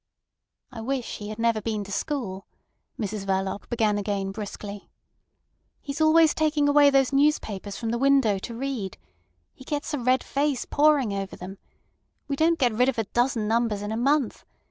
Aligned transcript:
"I 0.71 0.81
wish 0.81 1.17
he 1.19 1.29
had 1.29 1.37
never 1.37 1.61
been 1.61 1.83
to 1.83 1.91
school," 1.91 2.47
Mrs 2.99 3.23
Verloc 3.23 3.69
began 3.69 3.99
again 3.99 4.31
brusquely. 4.31 4.89
"He's 5.79 6.01
always 6.01 6.33
taking 6.33 6.67
away 6.67 6.89
those 6.89 7.13
newspapers 7.13 7.77
from 7.77 7.89
the 7.91 7.99
window 7.99 8.39
to 8.39 8.55
read. 8.55 8.97
He 9.53 9.63
gets 9.63 9.93
a 9.93 9.99
red 9.99 10.23
face 10.23 10.65
poring 10.65 11.13
over 11.13 11.35
them. 11.35 11.59
We 12.27 12.35
don't 12.35 12.57
get 12.57 12.73
rid 12.73 12.89
of 12.89 12.97
a 12.97 13.03
dozen 13.03 13.47
numbers 13.47 13.83
in 13.83 13.91
a 13.91 13.95
month. 13.95 14.43